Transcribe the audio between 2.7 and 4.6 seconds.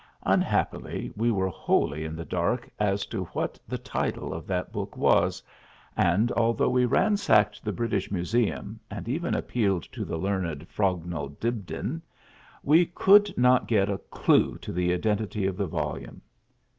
as to what the title of